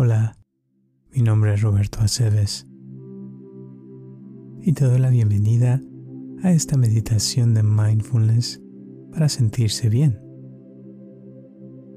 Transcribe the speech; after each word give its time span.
Hola, 0.00 0.38
mi 1.10 1.22
nombre 1.22 1.54
es 1.54 1.60
Roberto 1.60 1.98
Aceves 1.98 2.68
y 4.62 4.72
te 4.72 4.84
doy 4.84 5.00
la 5.00 5.10
bienvenida 5.10 5.82
a 6.44 6.52
esta 6.52 6.76
meditación 6.76 7.52
de 7.52 7.64
mindfulness 7.64 8.62
para 9.10 9.28
sentirse 9.28 9.88
bien. 9.88 10.20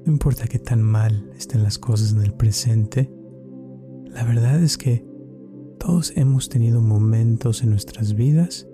No 0.04 0.10
importa 0.14 0.48
qué 0.48 0.58
tan 0.58 0.82
mal 0.82 1.30
estén 1.36 1.62
las 1.62 1.78
cosas 1.78 2.10
en 2.10 2.22
el 2.22 2.34
presente, 2.34 3.08
la 4.06 4.24
verdad 4.24 4.60
es 4.60 4.76
que 4.76 5.06
todos 5.78 6.12
hemos 6.16 6.48
tenido 6.48 6.80
momentos 6.80 7.62
en 7.62 7.70
nuestras 7.70 8.16
vidas 8.16 8.66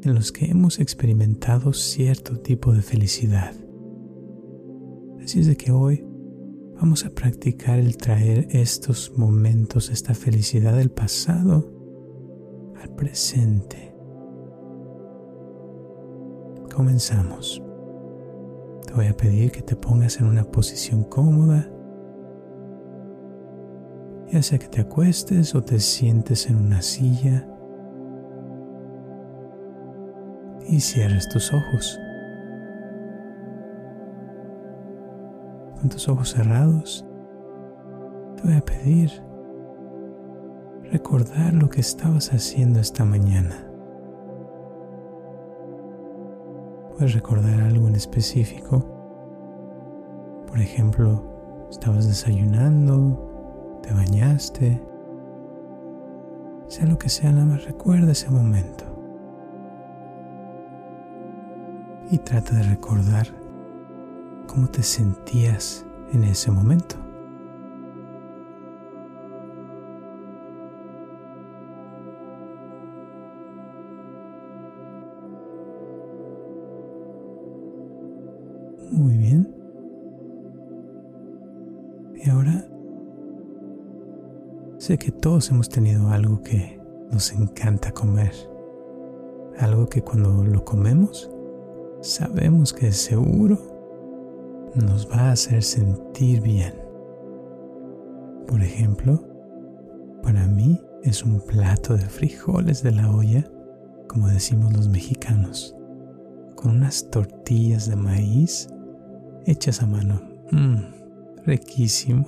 en 0.00 0.14
los 0.14 0.32
que 0.32 0.46
hemos 0.46 0.80
experimentado 0.80 1.74
cierto 1.74 2.40
tipo 2.40 2.72
de 2.72 2.80
felicidad. 2.80 3.54
Así 5.22 5.40
es 5.40 5.46
de 5.46 5.58
que 5.58 5.72
hoy 5.72 6.06
vamos 6.80 7.04
a 7.06 7.10
practicar 7.10 7.78
el 7.78 7.96
traer 7.96 8.48
estos 8.50 9.12
momentos, 9.16 9.90
esta 9.90 10.14
felicidad 10.14 10.76
del 10.76 10.90
pasado, 10.90 11.72
al 12.80 12.90
presente. 12.94 13.94
Comenzamos. 16.74 17.62
Te 18.86 18.92
voy 18.94 19.06
a 19.06 19.16
pedir 19.16 19.50
que 19.50 19.62
te 19.62 19.76
pongas 19.76 20.20
en 20.20 20.26
una 20.26 20.44
posición 20.44 21.04
cómoda, 21.04 21.70
ya 24.30 24.42
sea 24.42 24.58
que 24.58 24.68
te 24.68 24.80
acuestes 24.80 25.54
o 25.54 25.62
te 25.62 25.80
sientes 25.80 26.48
en 26.50 26.56
una 26.56 26.82
silla 26.82 27.48
y 30.68 30.80
cierres 30.80 31.28
tus 31.28 31.52
ojos. 31.52 31.98
Con 35.80 35.90
tus 35.90 36.08
ojos 36.08 36.30
cerrados, 36.30 37.06
te 38.36 38.42
voy 38.42 38.54
a 38.54 38.60
pedir 38.60 39.10
recordar 40.90 41.52
lo 41.52 41.68
que 41.68 41.80
estabas 41.80 42.32
haciendo 42.32 42.80
esta 42.80 43.04
mañana. 43.04 43.66
Puedes 46.90 47.12
recordar 47.12 47.60
algo 47.60 47.88
en 47.88 47.94
específico. 47.94 48.82
Por 50.46 50.58
ejemplo, 50.58 51.22
estabas 51.70 52.08
desayunando, 52.08 53.78
te 53.82 53.92
bañaste. 53.92 54.82
Sea 56.68 56.86
lo 56.86 56.98
que 56.98 57.10
sea, 57.10 57.32
nada 57.32 57.44
más 57.44 57.64
recuerda 57.66 58.12
ese 58.12 58.30
momento. 58.30 58.84
Y 62.10 62.18
trata 62.18 62.54
de 62.54 62.62
recordar 62.62 63.26
cómo 64.46 64.68
te 64.68 64.82
sentías 64.82 65.84
en 66.12 66.24
ese 66.24 66.50
momento. 66.50 66.96
Muy 78.90 79.16
bien. 79.16 79.54
Y 82.14 82.30
ahora 82.30 82.66
sé 84.78 84.96
que 84.96 85.10
todos 85.10 85.50
hemos 85.50 85.68
tenido 85.68 86.08
algo 86.08 86.42
que 86.42 86.80
nos 87.10 87.32
encanta 87.32 87.92
comer. 87.92 88.32
Algo 89.58 89.86
que 89.88 90.02
cuando 90.02 90.44
lo 90.44 90.64
comemos 90.64 91.30
sabemos 92.00 92.72
que 92.72 92.92
seguro 92.92 93.75
nos 94.82 95.10
va 95.10 95.28
a 95.28 95.32
hacer 95.32 95.62
sentir 95.62 96.40
bien. 96.40 96.74
Por 98.46 98.62
ejemplo, 98.62 99.22
para 100.22 100.46
mí 100.46 100.80
es 101.02 101.24
un 101.24 101.40
plato 101.40 101.96
de 101.96 102.06
frijoles 102.06 102.82
de 102.82 102.92
la 102.92 103.10
olla, 103.10 103.44
como 104.08 104.28
decimos 104.28 104.72
los 104.72 104.88
mexicanos, 104.88 105.76
con 106.56 106.76
unas 106.76 107.10
tortillas 107.10 107.88
de 107.88 107.96
maíz 107.96 108.68
hechas 109.46 109.82
a 109.82 109.86
mano. 109.86 110.20
Mmm, 110.50 110.78
riquísimo. 111.44 112.26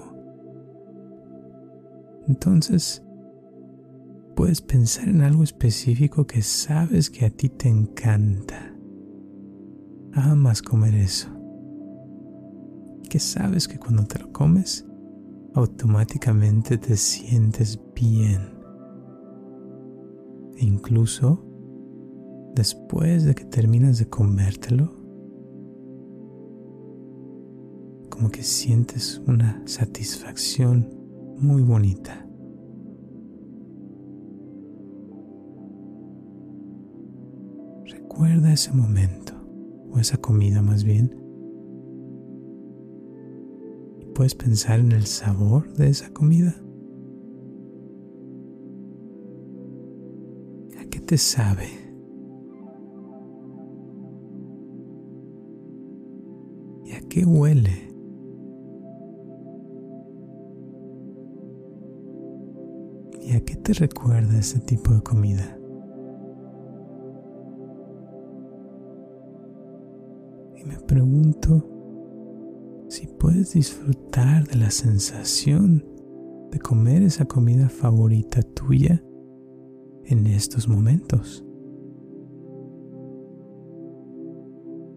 Entonces, 2.28 3.02
puedes 4.34 4.60
pensar 4.60 5.08
en 5.08 5.22
algo 5.22 5.42
específico 5.42 6.26
que 6.26 6.42
sabes 6.42 7.10
que 7.10 7.24
a 7.24 7.30
ti 7.30 7.48
te 7.48 7.68
encanta. 7.68 8.74
Amas 10.12 10.62
comer 10.62 10.94
eso. 10.94 11.37
Que 13.08 13.18
sabes 13.18 13.66
que 13.66 13.78
cuando 13.78 14.04
te 14.04 14.18
lo 14.18 14.30
comes, 14.32 14.86
automáticamente 15.54 16.76
te 16.76 16.96
sientes 16.96 17.80
bien. 17.94 18.58
E 20.56 20.64
incluso 20.64 21.44
después 22.54 23.24
de 23.24 23.34
que 23.34 23.44
terminas 23.44 23.98
de 23.98 24.08
comértelo, 24.08 24.92
como 28.10 28.30
que 28.30 28.42
sientes 28.42 29.22
una 29.26 29.62
satisfacción 29.64 30.90
muy 31.38 31.62
bonita. 31.62 32.26
Recuerda 37.86 38.52
ese 38.52 38.72
momento, 38.72 39.34
o 39.92 39.98
esa 39.98 40.16
comida 40.16 40.60
más 40.60 40.82
bien, 40.82 41.27
puedes 44.18 44.34
pensar 44.34 44.80
en 44.80 44.90
el 44.90 45.06
sabor 45.06 45.72
de 45.74 45.90
esa 45.90 46.12
comida. 46.12 46.52
¿A 50.76 50.84
qué 50.90 50.98
te 50.98 51.16
sabe? 51.16 51.68
¿Y 56.84 56.94
a 56.94 57.00
qué 57.08 57.24
huele? 57.24 57.94
¿Y 63.22 63.36
a 63.36 63.44
qué 63.44 63.54
te 63.54 63.72
recuerda 63.74 64.36
ese 64.36 64.58
tipo 64.58 64.94
de 64.94 65.00
comida? 65.00 65.56
Y 70.56 70.64
me 70.64 70.76
pregunto 70.88 71.77
si 72.88 73.06
puedes 73.06 73.52
disfrutar 73.52 74.46
de 74.48 74.56
la 74.56 74.70
sensación 74.70 75.84
de 76.50 76.58
comer 76.58 77.02
esa 77.02 77.26
comida 77.26 77.68
favorita 77.68 78.42
tuya 78.42 79.02
en 80.04 80.26
estos 80.26 80.68
momentos. 80.68 81.44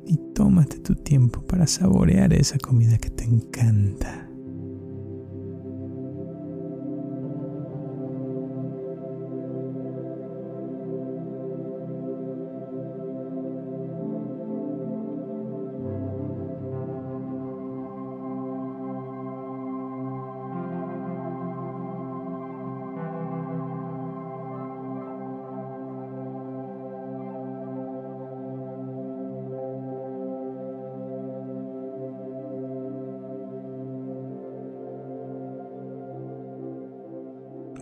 Y 0.06 0.18
tómate 0.34 0.80
tu 0.80 0.96
tiempo 0.96 1.42
para 1.46 1.68
saborear 1.68 2.34
esa 2.34 2.58
comida 2.58 2.98
que 2.98 3.10
te 3.10 3.26
encanta. 3.26 4.31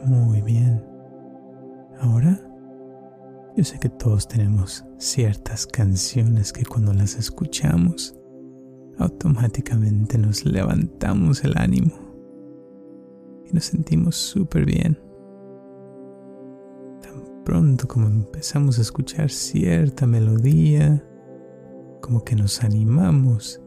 Muy 0.10 0.42
bien. 0.42 0.84
Ahora, 2.00 2.42
yo 3.56 3.64
sé 3.64 3.78
que 3.78 3.90
todos 3.90 4.28
tenemos 4.28 4.84
ciertas 4.98 5.68
canciones 5.68 6.52
que 6.52 6.66
cuando 6.66 6.94
las 6.94 7.14
escuchamos, 7.14 8.18
automáticamente 8.98 10.18
nos 10.18 10.46
levantamos 10.46 11.44
el 11.44 11.56
ánimo. 11.58 11.94
y 13.46 13.54
nos 13.54 13.66
sentimos 13.66 14.16
súper 14.16 14.66
bien. 14.66 15.00
Tan 17.02 17.44
pronto 17.44 17.88
como 17.88 18.08
empezamos 18.08 18.80
a 18.80 18.82
escuchar 18.82 19.30
cierta 19.30 20.08
melodía, 20.08 21.04
como 22.02 22.24
que 22.24 22.36
nos 22.36 22.64
animamos 22.64 23.62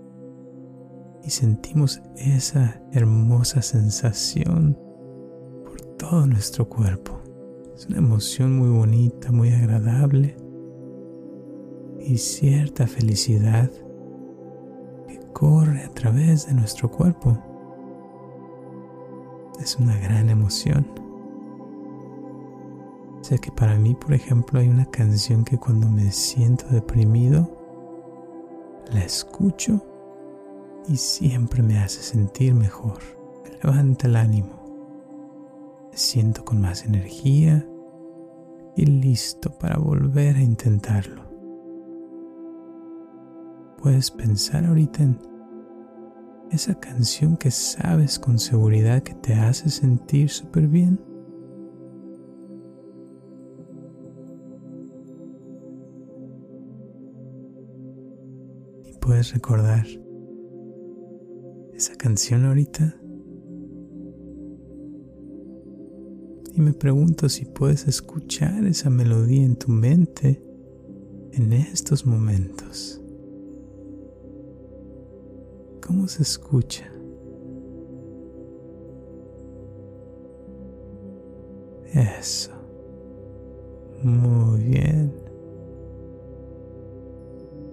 y 1.23 1.31
sentimos 1.31 2.03
esa 2.17 2.83
hermosa 2.91 3.63
sensación 3.63 4.82
todo 6.03 6.27
nuestro 6.27 6.69
cuerpo. 6.69 7.21
Es 7.77 7.87
una 7.87 7.99
emoción 7.99 8.59
muy 8.59 8.69
bonita, 8.69 9.31
muy 9.31 9.53
agradable 9.53 10.37
y 12.01 12.19
cierta 12.19 12.89
felicidad 12.89 13.71
que 15.07 15.21
corre 15.33 15.85
a 15.85 15.89
través 15.91 16.49
de 16.49 16.55
nuestro 16.55 16.91
cuerpo. 16.91 17.39
Es 19.61 19.77
una 19.77 19.97
gran 20.01 20.29
emoción. 20.29 20.85
Sea 23.21 23.39
que 23.39 23.53
para 23.53 23.79
mí, 23.79 23.95
por 23.95 24.13
ejemplo, 24.13 24.59
hay 24.59 24.69
una 24.69 24.87
canción 24.87 25.45
que 25.45 25.57
cuando 25.57 25.89
me 25.89 26.11
siento 26.11 26.67
deprimido, 26.67 27.49
la 28.93 29.05
escucho 29.05 29.81
y 30.89 30.97
siempre 30.97 31.63
me 31.63 31.79
hace 31.79 32.03
sentir 32.03 32.55
mejor. 32.55 32.99
Me 33.45 33.51
levanta 33.63 34.09
el 34.09 34.17
ánimo. 34.17 34.62
Siento 35.95 36.43
con 36.45 36.59
más 36.59 36.87
energía 36.87 37.69
y 38.77 38.87
listo 38.87 39.51
para 39.59 39.77
volver 39.79 40.37
a 40.37 40.43
intentarlo. 40.43 41.23
Puedes 43.77 44.11
pensar 44.11 44.65
ahorita 44.65 45.03
en 45.03 45.19
esa 46.51 46.81
canción 46.81 47.37
que 47.37 47.51
sabes 47.51 48.19
con 48.19 48.39
seguridad 48.39 49.03
que 49.03 49.15
te 49.15 49.35
hace 49.35 49.69
sentir 49.69 50.31
súper 50.31 50.67
bien. 50.67 50.99
Y 58.87 58.95
puedes 58.99 59.35
recordar 59.35 59.85
esa 61.75 61.95
canción 61.97 62.47
ahorita. 62.47 63.02
Y 66.55 66.61
me 66.61 66.75
pregunto 66.75 67.31
si 67.31 67.47
puedes 67.47 67.89
escuchar 67.89 68.67
esa 68.67 68.91
melodía 68.91 69.45
en 69.45 69.57
tu 69.57 69.71
mente 69.71 70.43
en 71.33 71.55
estos 71.55 72.05
momentos. 72.05 73.01
¿Cómo 75.81 76.07
se 76.09 76.23
escucha? 76.23 76.93
Eso. 81.95 82.53
Muy 84.03 84.63
bien. 84.63 85.13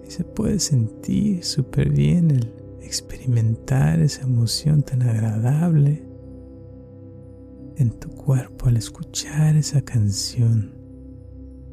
Y 0.06 0.10
se 0.10 0.24
puede 0.24 0.58
sentir 0.58 1.44
súper 1.44 1.90
bien 1.90 2.30
el 2.30 2.54
experimentar 2.80 4.00
esa 4.00 4.22
emoción 4.22 4.82
tan 4.82 5.02
agradable 5.02 6.09
en 7.80 7.98
tu 7.98 8.10
cuerpo 8.10 8.68
al 8.68 8.76
escuchar 8.76 9.56
esa 9.56 9.80
canción, 9.80 10.70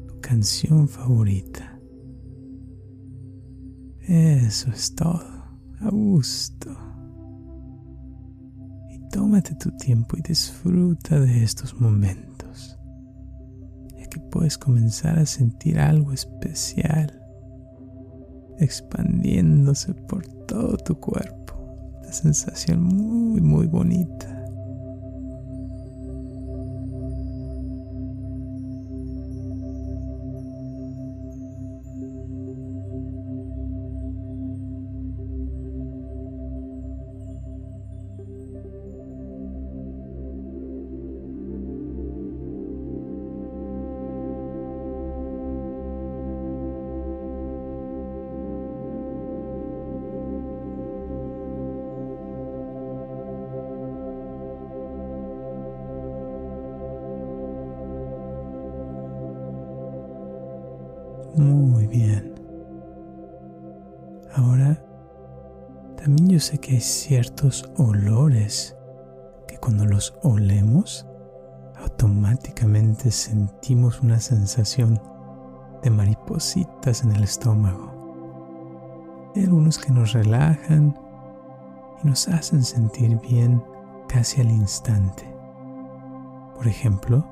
tu 0.06 0.18
canción 0.20 0.88
favorita. 0.88 1.78
Eso 4.00 4.70
es 4.70 4.94
todo 4.94 5.20
a 5.80 5.90
gusto. 5.90 6.70
Y 8.90 9.06
tómate 9.10 9.54
tu 9.56 9.70
tiempo 9.76 10.16
y 10.16 10.22
disfruta 10.22 11.20
de 11.20 11.44
estos 11.44 11.78
momentos, 11.78 12.78
ya 13.98 14.06
que 14.06 14.20
puedes 14.30 14.56
comenzar 14.56 15.18
a 15.18 15.26
sentir 15.26 15.78
algo 15.78 16.12
especial 16.12 17.22
expandiéndose 18.58 19.92
por 19.92 20.26
todo 20.46 20.78
tu 20.78 20.98
cuerpo. 20.98 21.54
Una 22.00 22.12
sensación 22.12 22.82
muy, 22.82 23.42
muy 23.42 23.66
bonita. 23.66 24.37
Yo 66.38 66.44
sé 66.44 66.58
que 66.58 66.74
hay 66.74 66.80
ciertos 66.80 67.68
olores 67.78 68.76
que 69.48 69.56
cuando 69.56 69.84
los 69.84 70.14
olemos, 70.22 71.04
automáticamente 71.76 73.10
sentimos 73.10 74.00
una 74.02 74.20
sensación 74.20 75.02
de 75.82 75.90
maripositas 75.90 77.02
en 77.02 77.10
el 77.10 77.24
estómago. 77.24 79.32
Hay 79.34 79.42
algunos 79.42 79.78
que 79.78 79.92
nos 79.92 80.12
relajan 80.12 80.96
y 82.04 82.06
nos 82.06 82.28
hacen 82.28 82.62
sentir 82.62 83.18
bien 83.18 83.60
casi 84.06 84.40
al 84.40 84.52
instante. 84.52 85.24
Por 86.54 86.68
ejemplo, 86.68 87.26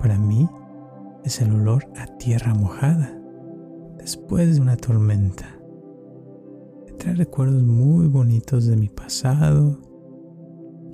para 0.00 0.18
mí, 0.18 0.48
es 1.22 1.40
el 1.40 1.54
olor 1.54 1.86
a 1.96 2.06
tierra 2.18 2.54
mojada 2.54 3.16
después 3.98 4.56
de 4.56 4.62
una 4.62 4.76
tormenta. 4.76 5.59
Trae 7.00 7.14
recuerdos 7.14 7.62
muy 7.62 8.06
bonitos 8.06 8.66
de 8.66 8.76
mi 8.76 8.88
pasado 8.88 9.80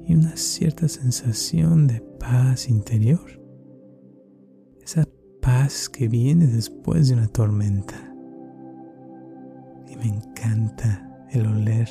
y 0.06 0.14
una 0.14 0.36
cierta 0.36 0.88
sensación 0.88 1.86
de 1.86 2.00
paz 2.00 2.70
interior. 2.70 3.42
Esa 4.80 5.04
paz 5.42 5.88
que 5.88 6.08
viene 6.08 6.46
después 6.46 7.08
de 7.08 7.14
una 7.14 7.28
tormenta. 7.28 8.14
Y 9.88 9.96
me 9.96 10.06
encanta 10.06 11.26
el 11.32 11.46
oler, 11.46 11.88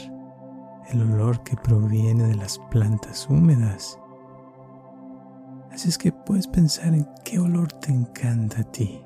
el 0.91 1.01
olor 1.01 1.43
que 1.43 1.57
proviene 1.57 2.23
de 2.23 2.35
las 2.35 2.57
plantas 2.71 3.29
húmedas 3.29 3.99
Así 5.75 5.89
es 5.89 5.97
que 5.97 6.13
puedes 6.13 6.47
pensar 6.47 6.93
en 6.93 7.05
qué 7.25 7.37
olor 7.37 7.69
te 7.73 7.91
encanta 7.91 8.61
a 8.61 8.63
ti. 8.63 9.03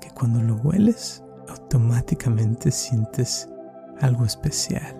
Que 0.00 0.10
cuando 0.12 0.40
lo 0.40 0.54
hueles, 0.56 1.22
automáticamente 1.50 2.70
sientes 2.70 3.46
algo 4.00 4.24
especial. 4.24 4.96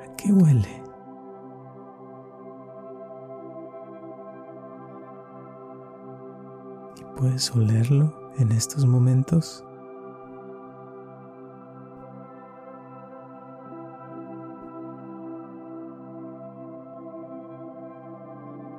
¿A 0.00 0.16
qué 0.16 0.32
huele? 0.32 0.82
¿Y 7.00 7.18
puedes 7.18 7.54
olerlo 7.54 8.32
en 8.38 8.52
estos 8.52 8.86
momentos? 8.86 9.64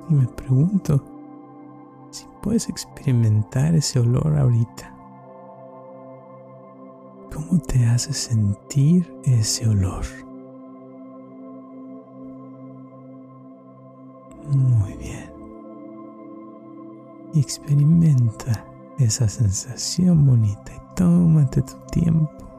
y 0.08 0.14
me 0.14 0.26
pregunto 0.26 1.02
si 2.10 2.26
puedes 2.42 2.68
experimentar 2.68 3.74
ese 3.74 3.98
olor 3.98 4.36
ahorita. 4.36 4.93
¿Cómo 7.34 7.58
te 7.58 7.84
hace 7.86 8.12
sentir 8.12 9.12
ese 9.24 9.68
olor? 9.68 10.04
Muy 14.52 14.92
bien. 14.92 15.32
Experimenta 17.34 18.64
esa 19.00 19.28
sensación 19.28 20.24
bonita 20.24 20.72
y 20.76 20.94
tómate 20.94 21.62
tu 21.62 21.74
tiempo. 21.90 22.53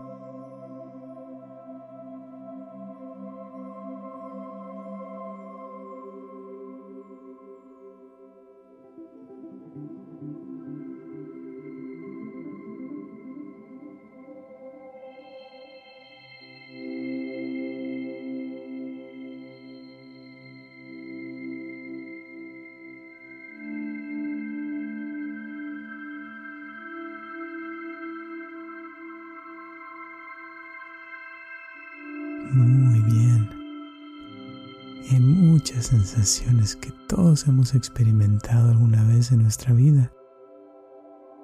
Hay 35.12 35.20
muchas 35.20 35.88
sensaciones 35.88 36.76
que 36.76 36.92
todos 37.08 37.48
hemos 37.48 37.76
experimentado 37.76 38.70
alguna 38.70 39.04
vez 39.04 39.32
en 39.32 39.44
nuestra 39.44 39.74
vida. 39.74 40.12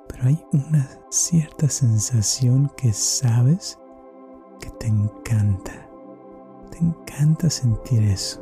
Pero 0.07 0.27
hay 0.27 0.43
una 0.51 0.89
cierta 1.09 1.69
sensación 1.69 2.71
que 2.75 2.91
sabes 2.93 3.77
que 4.59 4.69
te 4.79 4.87
encanta. 4.87 5.87
Te 6.71 6.79
encanta 6.79 7.49
sentir 7.49 8.03
eso. 8.03 8.41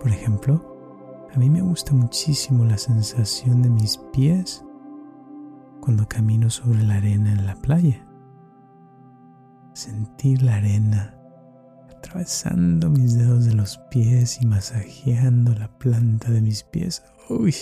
Por 0.00 0.10
ejemplo, 0.10 1.28
a 1.34 1.38
mí 1.38 1.50
me 1.50 1.60
gusta 1.60 1.92
muchísimo 1.92 2.64
la 2.64 2.78
sensación 2.78 3.62
de 3.62 3.70
mis 3.70 3.98
pies 4.12 4.64
cuando 5.80 6.08
camino 6.08 6.50
sobre 6.50 6.82
la 6.82 6.96
arena 6.96 7.32
en 7.32 7.46
la 7.46 7.54
playa. 7.56 8.04
Sentir 9.74 10.42
la 10.42 10.56
arena 10.56 11.17
atravesando 11.98 12.90
mis 12.90 13.18
dedos 13.18 13.44
de 13.44 13.54
los 13.54 13.78
pies 13.90 14.40
y 14.40 14.46
masajeando 14.46 15.52
la 15.54 15.68
planta 15.78 16.30
de 16.30 16.40
mis 16.40 16.62
pies. 16.62 17.02
Uy, 17.28 17.54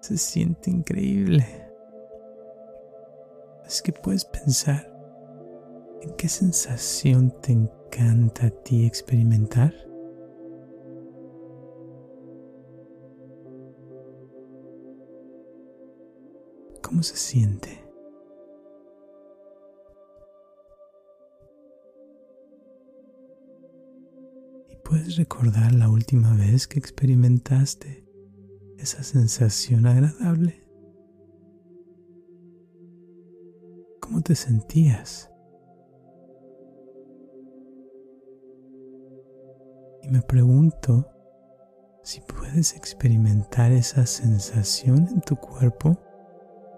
se 0.00 0.18
siente 0.18 0.70
increíble. 0.70 1.46
Es 3.66 3.82
que 3.82 3.92
puedes 3.92 4.24
pensar 4.24 4.92
en 6.02 6.14
qué 6.16 6.28
sensación 6.28 7.34
te 7.40 7.52
encanta 7.52 8.46
a 8.46 8.50
ti 8.50 8.86
experimentar. 8.86 9.74
¿Cómo 16.82 17.02
se 17.02 17.16
siente? 17.16 17.85
Puedes 24.88 25.16
recordar 25.16 25.72
la 25.72 25.88
última 25.88 26.36
vez 26.36 26.68
que 26.68 26.78
experimentaste 26.78 28.06
esa 28.78 29.02
sensación 29.02 29.86
agradable? 29.86 30.64
¿Cómo 34.00 34.20
te 34.20 34.36
sentías? 34.36 35.28
Y 40.02 40.08
me 40.10 40.22
pregunto 40.22 41.08
si 42.04 42.20
puedes 42.20 42.76
experimentar 42.76 43.72
esa 43.72 44.06
sensación 44.06 45.08
en 45.08 45.20
tu 45.22 45.34
cuerpo 45.34 45.98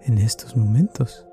en 0.00 0.16
estos 0.16 0.56
momentos. 0.56 1.27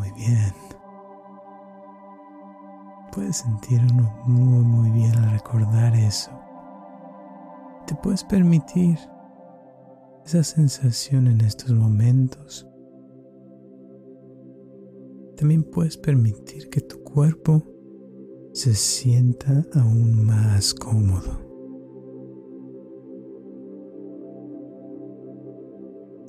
Muy 0.00 0.10
bien. 0.12 0.54
Puedes 3.12 3.36
sentirlo 3.36 4.10
muy 4.24 4.64
muy 4.64 4.90
bien 4.92 5.14
al 5.14 5.32
recordar 5.32 5.94
eso. 5.94 6.30
Te 7.86 7.94
puedes 7.96 8.24
permitir 8.24 8.98
esa 10.24 10.42
sensación 10.42 11.26
en 11.26 11.42
estos 11.42 11.72
momentos. 11.72 12.66
También 15.36 15.64
puedes 15.64 15.98
permitir 15.98 16.70
que 16.70 16.80
tu 16.80 17.02
cuerpo 17.02 17.62
se 18.54 18.72
sienta 18.72 19.66
aún 19.74 20.24
más 20.24 20.72
cómodo. 20.72 21.46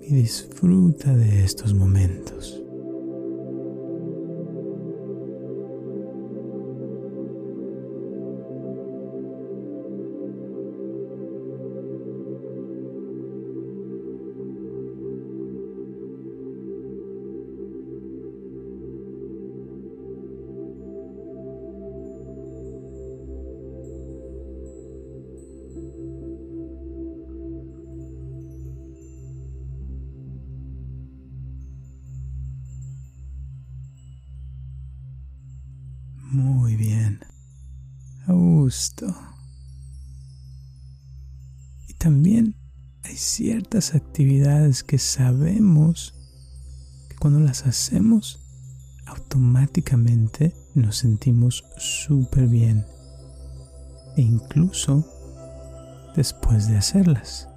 Y 0.01 0.13
disfruta 0.13 1.15
de 1.15 1.45
estos 1.45 1.73
momentos. 1.73 2.60
Y 41.87 41.93
también 41.95 42.55
hay 43.03 43.17
ciertas 43.17 43.95
actividades 43.95 44.83
que 44.83 44.97
sabemos 44.97 46.15
que 47.09 47.15
cuando 47.17 47.39
las 47.39 47.65
hacemos 47.65 48.39
automáticamente 49.05 50.55
nos 50.73 50.97
sentimos 50.97 51.65
súper 51.77 52.47
bien. 52.47 52.85
E 54.15 54.21
incluso 54.21 55.05
después 56.15 56.67
de 56.67 56.77
hacerlas. 56.77 57.49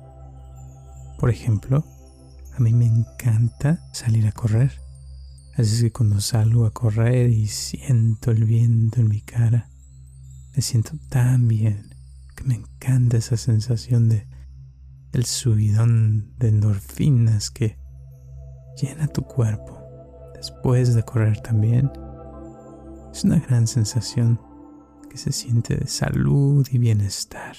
Por 1.18 1.30
ejemplo, 1.30 1.84
a 2.56 2.60
mí 2.60 2.72
me 2.72 2.86
encanta 2.86 3.88
salir 3.92 4.26
a 4.26 4.32
correr. 4.32 4.80
Así 5.56 5.76
es 5.76 5.82
que 5.82 5.92
cuando 5.92 6.20
salgo 6.20 6.66
a 6.66 6.72
correr 6.72 7.30
y 7.30 7.46
siento 7.46 8.32
el 8.32 8.44
viento 8.44 9.00
en 9.00 9.08
mi 9.08 9.20
cara, 9.20 9.70
me 10.54 10.62
siento 10.62 10.92
tan 11.08 11.48
bien 11.48 11.90
que 12.36 12.44
me 12.44 12.54
encanta 12.54 13.16
esa 13.16 13.36
sensación 13.36 14.08
de 14.08 14.26
el 15.12 15.24
subidón 15.24 16.34
de 16.38 16.48
endorfinas 16.48 17.50
que 17.50 17.78
llena 18.80 19.06
tu 19.06 19.22
cuerpo 19.22 19.80
después 20.34 20.94
de 20.94 21.02
correr 21.04 21.40
también. 21.40 21.90
Es 23.12 23.24
una 23.24 23.38
gran 23.38 23.66
sensación 23.66 24.40
que 25.08 25.16
se 25.16 25.32
siente 25.32 25.76
de 25.76 25.86
salud 25.86 26.66
y 26.70 26.78
bienestar. 26.78 27.56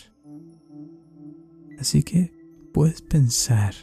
Así 1.80 2.04
que 2.04 2.34
puedes 2.74 3.02
pensar 3.02 3.74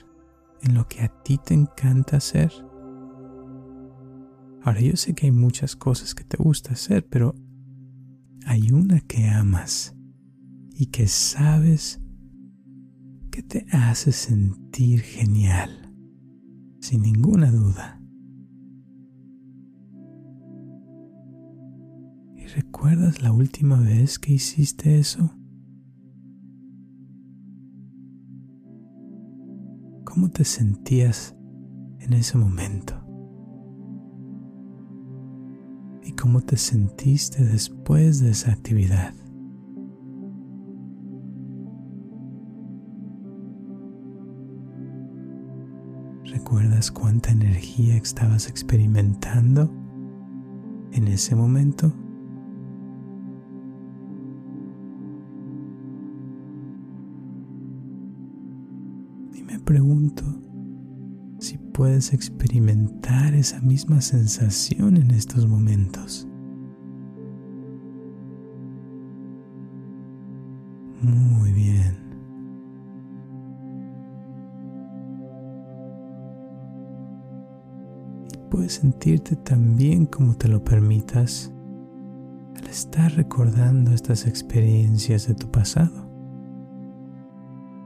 en 0.62 0.75
lo 0.75 0.87
que 0.88 1.02
a 1.02 1.09
ti 1.23 1.38
te 1.38 1.54
encanta 1.54 2.19
hacer 2.19 2.52
Ahora 4.64 4.81
yo 4.81 4.97
sé 4.97 5.14
que 5.14 5.26
hay 5.26 5.33
muchas 5.33 5.75
cosas 5.75 6.14
que 6.14 6.23
te 6.23 6.37
gusta 6.37 6.75
hacer, 6.75 7.04
pero 7.09 7.35
hay 8.46 8.72
una 8.72 9.00
que 9.00 9.28
amas 9.28 9.96
y 10.75 10.87
que 10.87 11.06
sabes 11.06 12.00
que 13.30 13.42
te 13.42 13.66
hace 13.72 14.12
sentir 14.12 15.00
genial, 15.00 15.94
sin 16.80 17.02
ninguna 17.02 17.50
duda. 17.50 18.00
¿Y 22.37 22.46
recuerdas 22.46 23.22
la 23.22 23.32
última 23.32 23.80
vez 23.80 24.18
que 24.18 24.34
hiciste 24.34 24.99
eso? 24.99 25.30
¿Cómo 30.04 30.30
te 30.30 30.44
sentías 30.44 31.34
en 32.00 32.12
ese 32.12 32.37
momento? 32.37 33.01
Cómo 36.23 36.41
te 36.41 36.57
sentiste 36.57 37.43
después 37.45 38.21
de 38.21 38.31
esa 38.31 38.52
actividad. 38.52 39.12
¿Recuerdas 46.26 46.93
cuánta 46.93 47.33
energía 47.33 47.97
estabas 47.97 48.49
experimentando 48.49 49.69
en 50.93 51.09
ese 51.09 51.35
momento? 51.35 51.93
Y 59.35 59.43
me 59.43 59.59
pregunto, 59.59 60.01
puedes 61.73 62.12
experimentar 62.12 63.35
esa 63.35 63.61
misma 63.61 64.00
sensación 64.00 64.97
en 64.97 65.11
estos 65.11 65.47
momentos. 65.49 66.29
Muy 71.00 71.52
bien. 71.52 71.99
Y 78.33 78.50
puedes 78.50 78.75
sentirte 78.75 79.35
tan 79.37 79.76
bien 79.76 80.07
como 80.07 80.35
te 80.35 80.49
lo 80.49 80.62
permitas 80.62 81.52
al 82.57 82.67
estar 82.69 83.11
recordando 83.12 83.93
estas 83.93 84.26
experiencias 84.26 85.26
de 85.26 85.35
tu 85.35 85.50
pasado. 85.50 86.09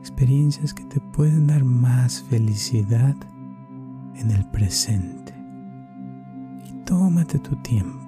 Experiencias 0.00 0.74
que 0.74 0.84
te 0.84 1.00
pueden 1.14 1.46
dar 1.46 1.64
más 1.64 2.22
felicidad 2.24 3.14
en 4.18 4.30
el 4.30 4.44
presente. 4.44 5.34
Y 6.64 6.72
tómate 6.84 7.38
tu 7.38 7.56
tiempo. 7.62 8.05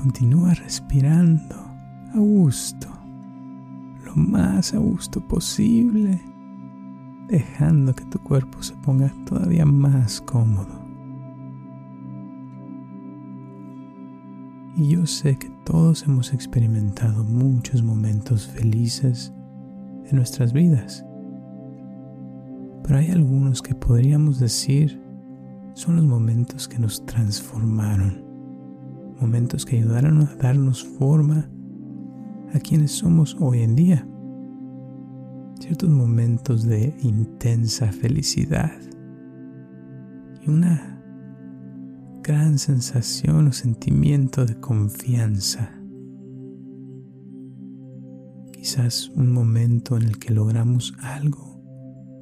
Continúa 0.00 0.54
respirando 0.54 1.56
a 2.14 2.18
gusto, 2.18 2.86
lo 4.04 4.14
más 4.14 4.72
a 4.72 4.78
gusto 4.78 5.20
posible, 5.20 6.20
dejando 7.26 7.92
que 7.92 8.04
tu 8.04 8.20
cuerpo 8.20 8.62
se 8.62 8.76
ponga 8.76 9.12
todavía 9.26 9.66
más 9.66 10.20
cómodo. 10.20 10.86
Y 14.76 14.90
yo 14.90 15.04
sé 15.04 15.36
que 15.36 15.50
todos 15.64 16.04
hemos 16.04 16.32
experimentado 16.32 17.24
muchos 17.24 17.82
momentos 17.82 18.46
felices 18.46 19.34
en 20.04 20.14
nuestras 20.14 20.52
vidas, 20.52 21.04
pero 22.84 23.00
hay 23.00 23.10
algunos 23.10 23.62
que 23.62 23.74
podríamos 23.74 24.38
decir 24.38 25.02
son 25.74 25.96
los 25.96 26.04
momentos 26.04 26.68
que 26.68 26.78
nos 26.78 27.04
transformaron, 27.04 28.27
momentos 29.20 29.64
que 29.64 29.78
ayudaron 29.78 30.22
a 30.22 30.34
darnos 30.36 30.84
forma 30.84 31.48
a 32.54 32.60
quienes 32.60 32.92
somos 32.92 33.36
hoy 33.40 33.60
en 33.60 33.74
día. 33.74 34.08
Ciertos 35.60 35.90
momentos 35.90 36.64
de 36.64 36.96
intensa 37.02 37.90
felicidad 37.92 38.72
y 40.42 40.50
una 40.50 41.02
gran 42.22 42.58
sensación 42.58 43.48
o 43.48 43.52
sentimiento 43.52 44.46
de 44.46 44.60
confianza. 44.60 45.74
Quizás 48.52 49.08
un 49.10 49.32
momento 49.32 49.96
en 49.96 50.02
el 50.04 50.18
que 50.18 50.32
logramos 50.32 50.94
algo 51.00 51.62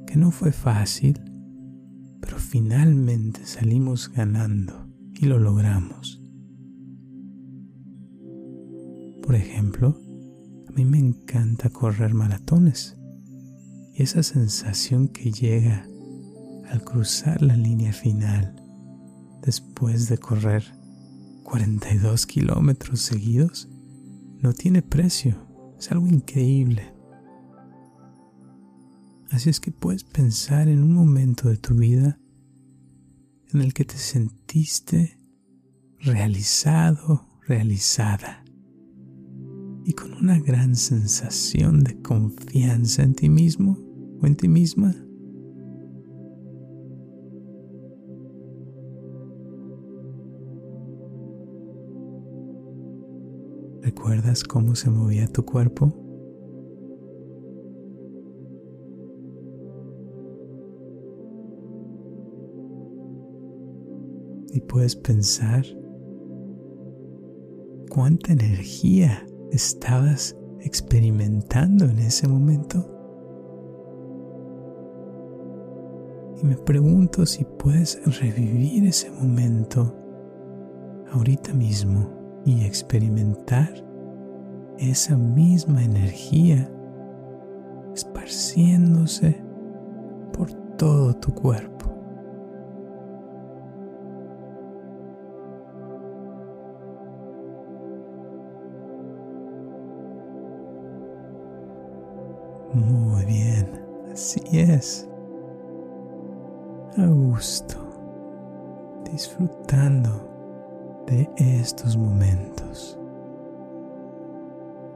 que 0.07 0.15
no 0.15 0.31
fue 0.31 0.51
fácil, 0.51 1.19
pero 2.21 2.37
finalmente 2.37 3.45
salimos 3.45 4.09
ganando 4.09 4.87
y 5.13 5.25
lo 5.25 5.39
logramos. 5.39 6.26
Por 9.27 9.35
ejemplo, 9.35 9.99
a 10.69 10.71
mí 10.71 10.85
me 10.85 10.99
encanta 10.99 11.69
correr 11.69 12.13
maratones. 12.13 12.97
Y 13.93 14.01
esa 14.01 14.23
sensación 14.23 15.09
que 15.09 15.33
llega 15.33 15.85
al 16.69 16.81
cruzar 16.85 17.41
la 17.41 17.57
línea 17.57 17.91
final 17.91 18.55
después 19.41 20.07
de 20.07 20.17
correr 20.17 20.63
42 21.43 22.25
kilómetros 22.25 23.01
seguidos 23.01 23.67
no 24.39 24.53
tiene 24.53 24.81
precio, 24.81 25.35
es 25.77 25.91
algo 25.91 26.07
increíble. 26.07 26.93
Así 29.29 29.49
es 29.49 29.59
que 29.59 29.73
puedes 29.73 30.05
pensar 30.05 30.69
en 30.69 30.81
un 30.81 30.93
momento 30.93 31.49
de 31.49 31.57
tu 31.57 31.75
vida 31.75 32.17
en 33.53 33.61
el 33.61 33.73
que 33.73 33.83
te 33.83 33.97
sentiste 33.97 35.19
realizado, 35.99 37.27
realizada 37.45 38.46
y 39.87 39.93
con 39.93 40.13
una 40.15 40.37
gran 40.37 40.75
sensación 40.75 41.81
de 41.81 42.01
confianza 42.01 43.03
en 43.03 43.13
ti 43.13 43.29
mismo 43.29 43.77
o 44.21 44.27
en 44.27 44.35
ti 44.35 44.49
misma. 44.49 44.93
¿Recuerdas 53.81 54.43
cómo 54.43 54.75
se 54.75 54.89
movía 54.89 55.25
tu 55.27 55.45
cuerpo? 55.45 56.03
y 64.53 64.61
puedes 64.61 64.95
pensar 64.95 65.63
cuánta 67.89 68.33
energía 68.33 69.27
estabas 69.51 70.35
experimentando 70.61 71.85
en 71.85 71.99
ese 71.99 72.27
momento. 72.27 72.93
Y 76.41 76.45
me 76.45 76.57
pregunto 76.57 77.25
si 77.25 77.45
puedes 77.45 77.99
revivir 78.19 78.85
ese 78.85 79.09
momento 79.09 79.95
ahorita 81.11 81.53
mismo 81.53 82.41
y 82.45 82.65
experimentar 82.65 83.73
esa 84.77 85.17
misma 85.17 85.83
energía 85.83 86.71
esparciéndose 87.93 89.41
por 90.31 90.51
todo 90.77 91.15
tu 91.15 91.33
cuerpo. 91.33 91.96
A 106.97 107.05
gusto, 107.07 107.77
disfrutando 109.11 110.09
de 111.07 111.27
estos 111.37 111.97
momentos. 111.97 112.99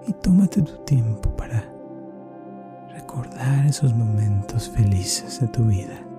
Y 0.07 0.13
tómate 0.13 0.61
tu 0.61 0.77
tiempo 0.83 1.29
para 1.35 1.63
recordar 2.89 3.65
esos 3.65 3.93
momentos 3.93 4.69
felices 4.69 5.39
de 5.39 5.47
tu 5.47 5.63
vida. 5.63 6.10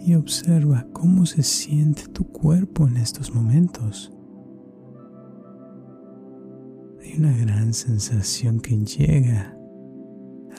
Y 0.00 0.14
observa 0.14 0.86
cómo 0.92 1.26
se 1.26 1.42
siente 1.42 2.08
tu 2.08 2.24
cuerpo 2.24 2.88
en 2.88 2.96
estos 2.96 3.34
momentos. 3.34 4.12
Hay 7.02 7.18
una 7.18 7.36
gran 7.36 7.74
sensación 7.74 8.60
que 8.60 8.76
llega 8.76 9.56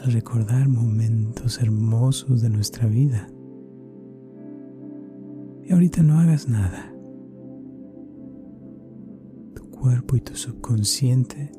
al 0.00 0.12
recordar 0.12 0.68
momentos 0.68 1.60
hermosos 1.60 2.40
de 2.40 2.50
nuestra 2.50 2.86
vida. 2.86 3.28
Y 5.64 5.72
ahorita 5.72 6.02
no 6.02 6.18
hagas 6.18 6.48
nada. 6.48 6.94
Tu 9.54 9.70
cuerpo 9.70 10.16
y 10.16 10.20
tu 10.20 10.34
subconsciente 10.36 11.50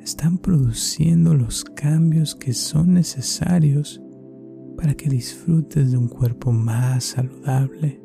están 0.00 0.38
produciendo 0.38 1.34
los 1.34 1.64
cambios 1.64 2.36
que 2.36 2.52
son 2.52 2.94
necesarios 2.94 4.00
para 4.76 4.94
que 4.94 5.08
disfrutes 5.08 5.90
de 5.90 5.96
un 5.96 6.08
cuerpo 6.08 6.52
más 6.52 7.04
saludable, 7.04 8.00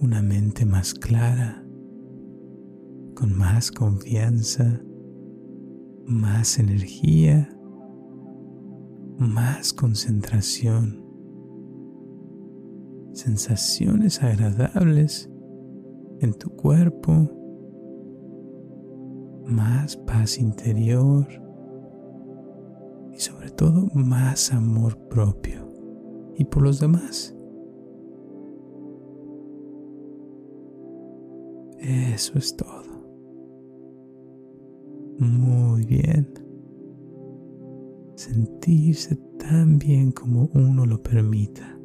una 0.00 0.22
mente 0.22 0.64
más 0.64 0.94
clara, 0.94 1.64
con 3.14 3.36
más 3.36 3.70
confianza, 3.70 4.82
más 6.06 6.58
energía, 6.58 7.56
más 9.18 9.72
concentración, 9.72 11.04
sensaciones 13.12 14.22
agradables 14.22 15.30
en 16.20 16.34
tu 16.34 16.50
cuerpo, 16.50 17.30
más 19.46 19.96
paz 19.96 20.38
interior 20.38 21.47
todo 23.58 23.88
más 23.92 24.52
amor 24.52 24.96
propio 25.08 25.66
y 26.36 26.44
por 26.44 26.62
los 26.62 26.78
demás. 26.78 27.34
Eso 31.80 32.38
es 32.38 32.54
todo. 32.56 32.84
Muy 35.18 35.84
bien. 35.86 36.32
Sentirse 38.14 39.16
tan 39.40 39.80
bien 39.80 40.12
como 40.12 40.48
uno 40.54 40.86
lo 40.86 41.02
permita. 41.02 41.80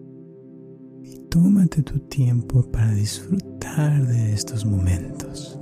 Y 1.02 1.18
tómate 1.30 1.82
tu 1.82 2.00
tiempo 2.02 2.62
para 2.72 2.92
disfrutar 2.92 4.06
de 4.06 4.32
estos 4.32 4.64
momentos. 4.64 5.60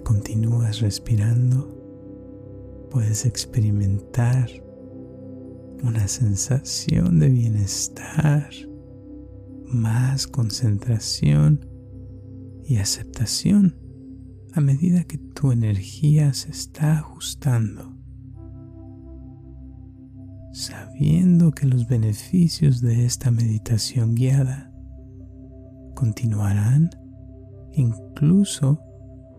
Continúas 0.00 0.80
respirando, 0.80 1.76
puedes 2.90 3.26
experimentar 3.26 4.48
una 5.82 6.08
sensación 6.08 7.18
de 7.18 7.28
bienestar, 7.28 8.50
más 9.66 10.26
concentración 10.26 11.66
y 12.64 12.76
aceptación 12.76 13.76
a 14.52 14.60
medida 14.60 15.04
que 15.04 15.18
tu 15.18 15.52
energía 15.52 16.32
se 16.32 16.50
está 16.50 16.98
ajustando, 16.98 17.94
sabiendo 20.52 21.52
que 21.52 21.66
los 21.66 21.86
beneficios 21.86 22.80
de 22.80 23.04
esta 23.04 23.30
meditación 23.30 24.14
guiada 24.14 24.72
continuarán 25.94 26.90
incluso 27.72 28.80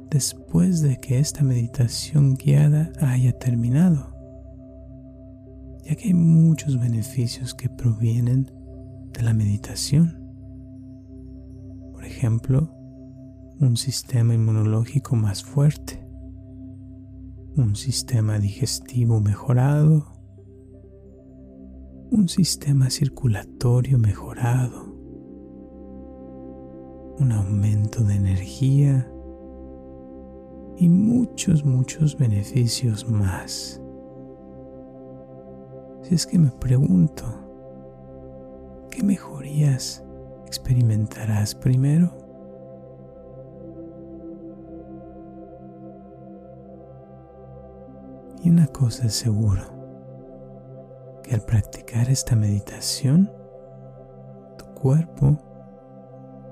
después 0.09 0.81
de 0.81 0.97
que 0.97 1.19
esta 1.19 1.43
meditación 1.43 2.35
guiada 2.35 2.91
haya 2.99 3.37
terminado, 3.37 4.15
ya 5.85 5.95
que 5.95 6.07
hay 6.07 6.13
muchos 6.13 6.79
beneficios 6.79 7.53
que 7.53 7.69
provienen 7.69 8.51
de 9.13 9.21
la 9.21 9.33
meditación. 9.33 10.17
Por 11.93 12.05
ejemplo, 12.05 12.73
un 13.59 13.77
sistema 13.77 14.33
inmunológico 14.33 15.15
más 15.15 15.43
fuerte, 15.43 16.03
un 17.55 17.75
sistema 17.75 18.39
digestivo 18.39 19.19
mejorado, 19.19 20.13
un 22.11 22.27
sistema 22.29 22.89
circulatorio 22.89 23.99
mejorado, 23.99 24.95
un 27.19 27.31
aumento 27.31 28.03
de 28.03 28.15
energía, 28.15 29.11
y 30.79 30.87
muchos, 30.87 31.65
muchos 31.65 32.17
beneficios 32.17 33.07
más. 33.09 33.81
Si 36.03 36.15
es 36.15 36.25
que 36.25 36.39
me 36.39 36.51
pregunto, 36.51 37.25
¿qué 38.89 39.03
mejorías 39.03 40.03
experimentarás 40.47 41.53
primero? 41.53 42.17
Y 48.41 48.49
una 48.49 48.67
cosa 48.67 49.07
es 49.07 49.15
seguro, 49.15 49.63
que 51.23 51.35
al 51.35 51.41
practicar 51.41 52.09
esta 52.09 52.37
meditación, 52.37 53.29
tu 54.57 54.65
cuerpo 54.79 55.37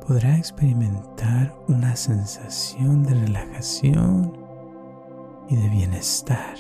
podrá 0.08 0.38
experimentar 0.38 1.54
una 1.68 1.96
sensación 1.98 3.04
de 3.04 3.14
relajación 3.14 4.32
y 5.50 5.58
de 5.58 5.70
bienestar. 5.70 6.56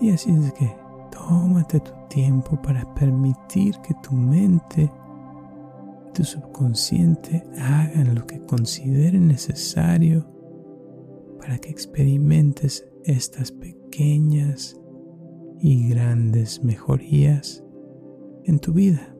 Y 0.00 0.10
así 0.10 0.30
es 0.30 0.52
que 0.52 0.72
tómate 1.10 1.80
tu 1.80 1.90
tiempo 2.08 2.60
para 2.62 2.94
permitir 2.94 3.76
que 3.80 3.94
tu 4.02 4.12
mente 4.12 4.88
y 6.08 6.12
tu 6.12 6.22
subconsciente 6.22 7.42
hagan 7.58 8.14
lo 8.14 8.24
que 8.24 8.44
consideren 8.44 9.26
necesario 9.26 10.24
para 11.40 11.58
que 11.58 11.70
experimentes 11.70 12.86
estas 13.02 13.50
pequeñas 13.50 14.80
y 15.58 15.88
grandes 15.88 16.62
mejorías 16.62 17.64
en 18.44 18.60
tu 18.60 18.72
vida. 18.72 19.13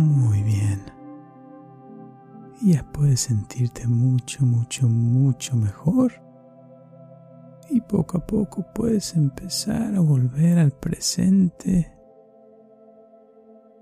Muy 0.00 0.42
bien. 0.42 0.80
Ya 2.62 2.82
puedes 2.90 3.20
sentirte 3.20 3.86
mucho, 3.86 4.46
mucho, 4.46 4.88
mucho 4.88 5.56
mejor. 5.56 6.12
Y 7.68 7.82
poco 7.82 8.18
a 8.18 8.26
poco 8.26 8.64
puedes 8.74 9.14
empezar 9.14 9.94
a 9.94 10.00
volver 10.00 10.58
al 10.58 10.72
presente, 10.72 11.94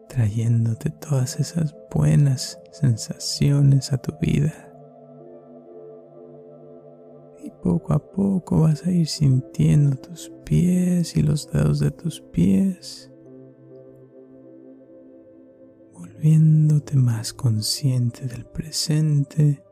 trayéndote 0.08 0.90
todas 0.90 1.38
esas 1.38 1.74
buenas 1.94 2.60
sensaciones 2.72 3.92
a 3.92 3.98
tu 3.98 4.12
vida. 4.20 4.52
Y 7.44 7.50
poco 7.62 7.92
a 7.92 7.98
poco 8.00 8.62
vas 8.62 8.84
a 8.84 8.90
ir 8.90 9.06
sintiendo 9.06 9.96
tus 9.96 10.30
pies 10.44 11.16
y 11.16 11.22
los 11.22 11.50
dedos 11.52 11.78
de 11.78 11.92
tus 11.92 12.20
pies 12.20 13.10
volviéndote 16.18 16.96
más 16.96 17.32
consciente 17.32 18.26
del 18.26 18.44
presente 18.44 19.62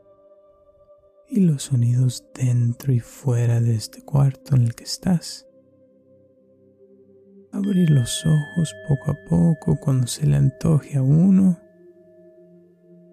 y 1.27 1.41
los 1.41 1.63
sonidos 1.63 2.23
dentro 2.33 2.93
y 2.93 3.01
fuera 3.01 3.59
de 3.59 3.75
este 3.75 4.01
cuarto 4.01 4.55
en 4.55 4.61
el 4.61 4.73
que 4.73 4.85
estás. 4.85 5.45
Abrir 7.51 7.89
los 7.89 8.25
ojos 8.25 8.73
poco 8.87 9.11
a 9.11 9.17
poco 9.29 9.77
cuando 9.81 10.07
se 10.07 10.25
le 10.25 10.37
antoje 10.37 10.97
a 10.97 11.01
uno 11.01 11.59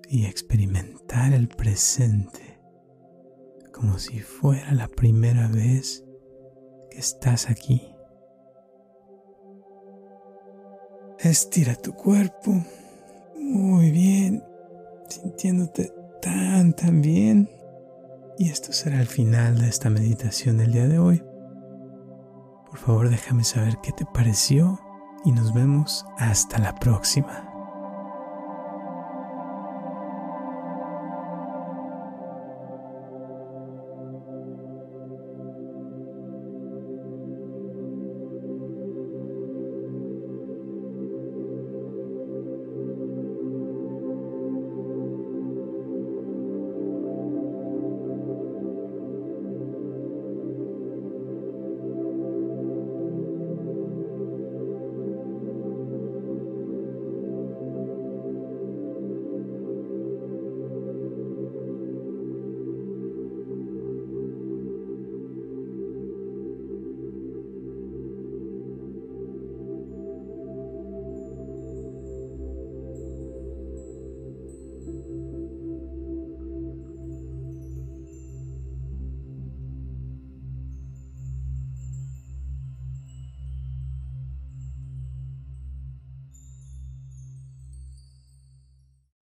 y 0.09 0.27
experimentar 0.27 1.33
el 1.33 1.49
presente 1.49 2.61
como 3.73 3.99
si 3.99 4.20
fuera 4.20 4.73
la 4.75 4.87
primera 4.87 5.49
vez 5.49 6.05
que 6.88 6.99
estás 6.99 7.51
aquí. 7.51 7.83
Estira 11.18 11.75
tu 11.75 11.94
cuerpo 11.94 12.62
muy 13.45 13.91
bien, 13.91 14.43
sintiéndote 15.09 15.93
tan, 16.21 16.73
tan 16.73 17.03
bien. 17.03 17.49
Y 18.39 18.49
esto 18.49 18.73
será 18.73 19.01
el 19.01 19.07
final 19.07 19.59
de 19.59 19.69
esta 19.69 19.91
meditación 19.91 20.57
del 20.57 20.73
día 20.73 20.89
de 20.89 20.99
hoy. 20.99 21.23
Por 22.69 22.79
favor 22.79 23.11
déjame 23.11 23.45
saber 23.45 23.79
qué 23.83 23.93
te 23.93 24.07
pareció 24.07 24.81
y 25.25 25.33
nos 25.33 25.55
vemos 25.55 26.05
hasta 26.19 26.59
la 26.59 26.75
próxima. 26.75 27.54